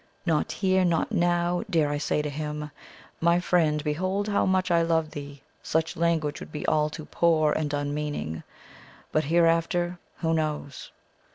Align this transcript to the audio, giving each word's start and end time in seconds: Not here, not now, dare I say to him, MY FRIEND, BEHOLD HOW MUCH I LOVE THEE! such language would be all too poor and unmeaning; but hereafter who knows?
Not 0.25 0.51
here, 0.53 0.83
not 0.83 1.11
now, 1.11 1.61
dare 1.69 1.87
I 1.91 1.99
say 1.99 2.23
to 2.23 2.29
him, 2.31 2.71
MY 3.19 3.39
FRIEND, 3.39 3.83
BEHOLD 3.83 4.29
HOW 4.29 4.47
MUCH 4.47 4.71
I 4.71 4.81
LOVE 4.81 5.11
THEE! 5.11 5.43
such 5.61 5.95
language 5.95 6.39
would 6.39 6.51
be 6.51 6.65
all 6.65 6.89
too 6.89 7.05
poor 7.05 7.53
and 7.53 7.71
unmeaning; 7.71 8.41
but 9.11 9.25
hereafter 9.25 9.99
who 10.21 10.33
knows? 10.33 10.91